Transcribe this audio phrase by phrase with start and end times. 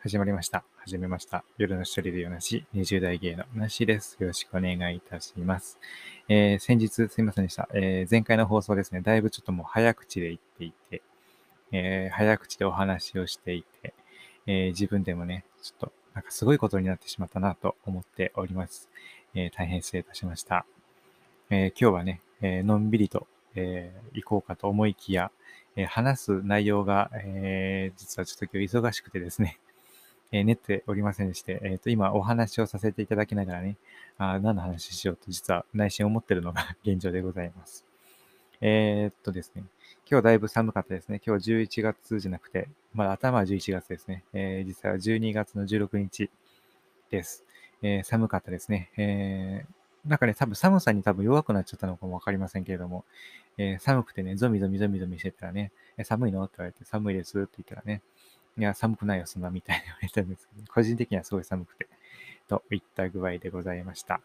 [0.00, 0.62] 始まりました。
[0.78, 1.44] 始めました。
[1.58, 4.16] 夜の一人で夜なし、20代芸のなしです。
[4.20, 5.78] よろしくお願いいたします。
[6.28, 7.68] えー先日すいませんでした。
[7.74, 11.02] えー前回の放送ですね、だいぶちょっともう早口で言っていて、
[11.72, 13.94] えー早口でお話をしていて、
[14.46, 18.88] え自分でもね、ちょっとなんかすごいことになってしまったなと思っております。
[19.34, 20.66] え大変失礼いたしました。
[21.50, 23.26] え今日はね、えのんびりと、
[23.56, 25.32] え行こうかと思いきや、
[25.74, 29.58] え話す内容が、え実はちょっと今日忙しくてですね、
[30.32, 33.76] えー練っておりませんでして、えっ、と、今お話をさせていただきながらね、
[34.18, 37.84] あ何の話しようと実は内心思ってるのが 現状でございます。
[38.60, 39.64] えーっとですね、
[40.10, 41.20] 今日だいぶ寒かったですね。
[41.24, 44.24] 今日11月じゃなくて、まだ頭は11月ですね。
[44.32, 46.30] えー実は12月の16日
[47.10, 47.44] です。
[47.82, 48.90] えー寒かったですね。
[48.96, 49.76] えー
[50.08, 53.04] なんかね、多分寒さに多分弱くなっちゃったのかもわかりませんけれども、
[53.58, 56.44] えー寒くてね、ゾミゾミゾミゾミしてたらね、え寒いの？
[56.44, 58.02] って言われて、寒いですって言ったらね、
[58.58, 61.88] いや、寒くないよ、そんなみたいに言われたんですけど、 個人的にはすごい寒くて、
[62.48, 64.20] といった具合でございました。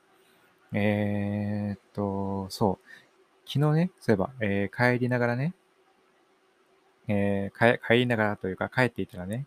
[0.74, 2.88] えーっと、そう。
[3.48, 5.54] 昨日ね、そういえば、えー帰りながらね、
[7.08, 9.46] えー帰りながらというか帰っていたらね、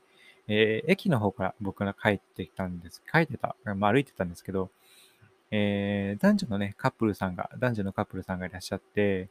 [0.48, 3.02] えー駅の方から僕が帰ってきたんです。
[3.10, 4.70] 帰ってた、まあ、歩いてたんですけど、
[5.50, 9.28] えー男女のね、カップルさんが、男女のカップルさんがいらっしゃって、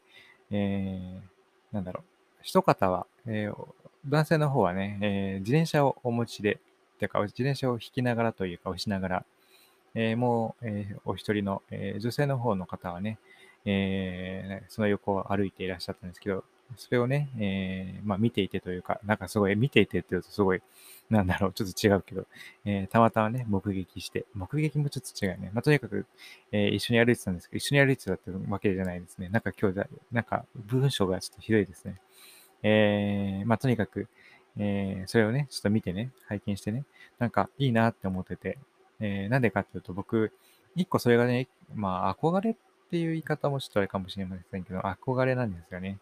[0.52, 2.13] えーなんだろう、
[2.44, 3.68] 一方は、えー
[4.06, 6.60] 男性の方はね、えー自転車をお持ちで、
[7.00, 9.26] てか、自転車を引きながらというか、押しながら、
[9.96, 13.18] えーもう、えーお一人の、えー女性の方の方はね、
[13.66, 16.44] えーその横を歩いていらっしゃったんですけど、
[16.78, 20.62] それをね、えーまあ見ていてというか、なんかすごい、見ていてって言うとすごい、
[21.10, 22.26] なんだろう、ちょっと違うけど、
[22.66, 25.52] えーたまたまね、目撃して、目撃もちょっと違うね。
[25.54, 26.06] まあとにかく、
[26.52, 29.30] えー一緒に歩いてたんですけど、一緒に歩いてたってわけじゃないですね。
[29.30, 31.96] なんか今日、なんか文章がちょっとひどいですね。
[32.64, 34.08] えーまあとにかく、
[34.58, 36.84] えーそれをね、ちょっと見てね、拝見してね、
[37.20, 38.58] なんかいいなって思ってて、
[39.00, 40.32] えーなんでかっていうと、僕、
[40.76, 42.56] 一個それがね、まあ、憧れっ
[42.90, 45.98] ていう言い方もちょっとあれかもしれませんけど、憧れなんですよね。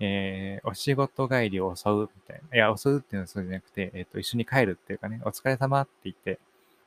[0.00, 2.56] えーお仕事帰りを襲うみたいな。
[2.56, 6.38] いや、襲うっていうのはそうじゃなくて、えっ、と、一緒に帰るっていうかね、お疲れ様って言って、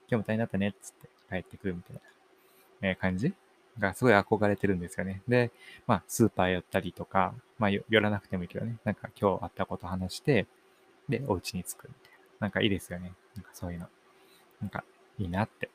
[0.09, 1.95] 今日も大変だったねっつって帰ってくるみたい
[2.81, 3.33] な、えー感じ
[3.79, 5.21] がすごい憧れてるんですよね。
[5.27, 5.51] で、
[5.87, 10.45] まあ、スーパー寄ったりとか、まあ、寄らなくてもいいけどね、なんか今日あったこと話して、
[11.09, 12.19] で、お家に着くみたいな。
[12.41, 13.13] なんかいいですよね。
[13.35, 13.87] なんかそういうの。
[14.61, 14.83] なんか
[15.17, 15.69] いいなって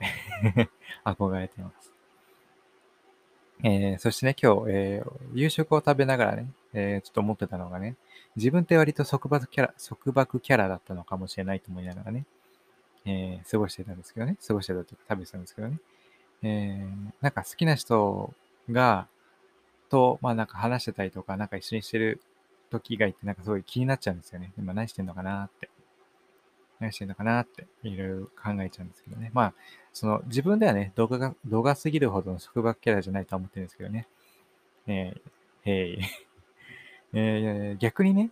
[1.04, 1.92] 憧れてます。
[3.62, 7.96] えーそしてね、今日、えー夕食を食べながらね、えーちょっと思ってたのがね、
[8.36, 12.26] 自分って割と束縛キャラ、束縛キャラだったのかもしれないと思いながらね、
[13.06, 15.78] えー過ごしてたんですけどね、過ごしてたというか食べてたんですけどね、
[16.44, 18.34] えーなんか好きな人
[18.70, 19.08] が、
[19.88, 22.20] と、まあなんか話してたりとか、なんか一緒にしてる
[22.70, 24.52] 時以外ってなんかすごい気になっちゃうんですよね。
[24.58, 25.70] 今何してんのかなって。
[26.80, 29.30] 何してんのかなっていろいろ考えちゃうんですけどね。
[29.32, 29.54] まあ、
[29.92, 34.08] その自分ではね、動画が、動画すぎるほどの束縛キャラじゃないとは思ってるんですけどね。
[34.86, 35.98] えー、へい。
[37.14, 38.30] えー逆にね、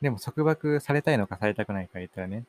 [0.00, 2.44] でも束縛されたいのかされたくないか言ったらね、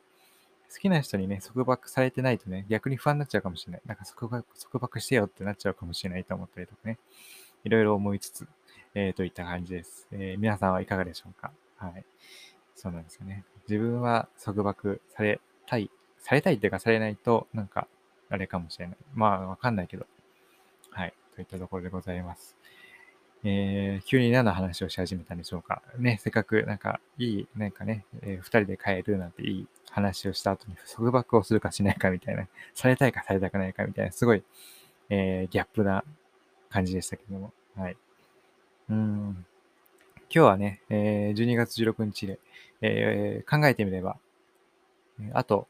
[0.74, 3.82] 好きな人にね、束縛されてないとね、逆に不安になっちゃうかもしれない。
[3.86, 6.98] なんか束縛、束縛してよってなっちゃうかもしれないと思ったりとかね。
[7.64, 8.48] いろいろ思いつつ、
[8.96, 10.08] えーといった感じです。
[10.12, 11.52] えー皆さんはいかがでしょうか？
[11.78, 12.06] はい。
[12.76, 13.46] そうなんですよね。
[13.70, 17.88] 自分は束縛されたい、されたいっていうかされないと、なんか、
[18.30, 18.98] あれかもしれない。
[19.14, 20.08] まあ、わかんないけど。
[20.90, 21.14] はい。
[21.36, 22.58] といったところでございます。
[23.44, 25.82] えー急に何の話をし始めたんでしょうか。
[25.98, 34.44] ね、せっかくなんかいい、なんかね、えー二人で帰るなんていい話をした後に束縛をするかしないかみたいな、 されたいかされたくないかみたいな、すごい、
[35.10, 36.04] えーギャップな
[36.70, 37.54] 感じでしたけども。
[37.76, 37.98] はい。
[38.90, 39.30] うん。
[39.32, 39.46] 今
[40.30, 42.40] 日はね、えー12月16日で、
[42.82, 44.18] えー考えてみれば、
[45.34, 45.68] あと、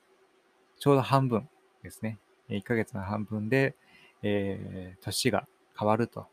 [0.79, 1.47] ちょうど半分
[1.83, 2.17] ですね。
[2.49, 3.75] 1ヶ月の半分で、
[4.21, 5.47] えー年が
[5.77, 6.27] 変わると、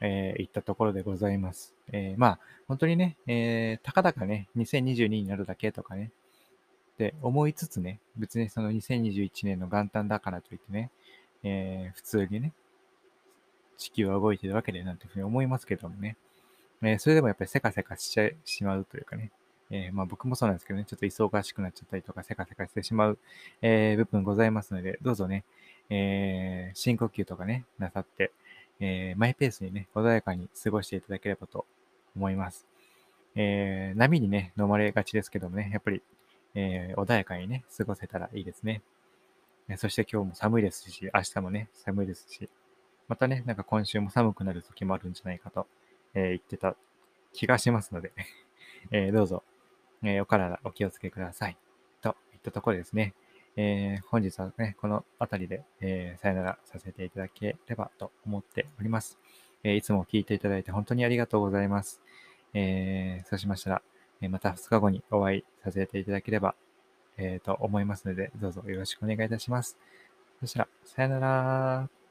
[0.00, 1.74] えーいったところでございます。
[1.92, 2.38] えーまあ、
[2.68, 6.10] 本当にね、えーたかだかね、2022になるだけとかね、
[6.94, 10.90] って思いつつね、別にその2021年の元旦だからといってね、
[11.42, 12.52] えー普通にね、
[13.76, 16.16] 地球は動いてるわけでなんていうふうに思いますけどもね、
[16.82, 19.30] えーそれでもやっぱりせかせかしちゃしまうというかね、
[19.70, 23.18] えーまあ僕もそうなんですけどね、ちょっと忙しくなっちゃったりとか、せかせかしてしまう、
[23.62, 25.44] えー部分ございますので、どうぞね、
[25.90, 28.30] えー深呼吸とかね、なさって、
[28.80, 31.66] えーマイペースにね、穏やかに過ごしていただければと
[32.16, 32.66] 思います。
[33.36, 36.02] えー波にね、飲まれがちですけどもね、やっぱり、
[36.54, 38.82] えー穏やかにね、過ごせたらいいですね。
[39.76, 42.48] そして今日も寒いですし、明日もね、寒いですし、
[43.08, 45.66] またね、なんか今週も寒くなる時もあるんじゃないかと、
[46.14, 46.76] えー言ってた
[47.32, 48.12] 気がしますので、
[48.90, 49.42] えーどうぞ、
[50.02, 51.56] えーお体お気をつけください。
[52.02, 53.14] といったところですね、
[53.56, 59.18] えー、本日はね、この辺りで、えー、さよならさせていただければと思っております。
[59.62, 62.00] えー、いつも聞いていただいて本当にありがとうございます。
[62.54, 63.82] え、そうしましたら、
[64.20, 66.54] えまた2日後にお会いさせていただければ、
[67.16, 69.76] えー、と思いますので、どうぞよろしくお願いいたします。
[70.40, 72.03] そしたら、さよなら。